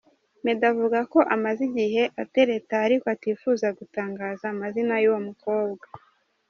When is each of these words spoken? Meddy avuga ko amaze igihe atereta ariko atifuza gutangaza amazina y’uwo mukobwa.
Meddy 0.43 0.65
avuga 0.71 0.99
ko 1.11 1.19
amaze 1.35 1.61
igihe 1.69 2.03
atereta 2.23 2.75
ariko 2.85 3.05
atifuza 3.15 3.67
gutangaza 3.77 4.43
amazina 4.53 4.93
y’uwo 5.03 5.19
mukobwa. 5.27 5.85